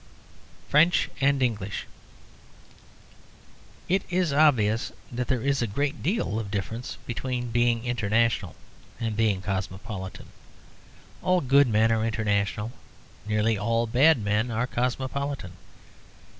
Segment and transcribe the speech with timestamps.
[0.67, 1.85] FRENCH AND ENGLISH
[3.87, 8.55] It is obvious that there is a great deal of difference between being international
[8.99, 10.29] and being cosmopolitan.
[11.21, 12.71] All good men are international.
[13.27, 15.51] Nearly all bad men are cosmopolitan.